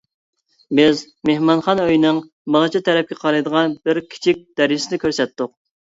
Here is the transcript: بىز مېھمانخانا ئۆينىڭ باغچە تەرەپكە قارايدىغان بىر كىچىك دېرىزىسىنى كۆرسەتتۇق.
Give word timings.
بىز 0.79 1.01
مېھمانخانا 1.29 1.85
ئۆينىڭ 1.91 2.21
باغچە 2.55 2.81
تەرەپكە 2.89 3.19
قارايدىغان 3.25 3.77
بىر 3.89 4.01
كىچىك 4.15 4.43
دېرىزىسىنى 4.61 5.01
كۆرسەتتۇق. 5.05 5.55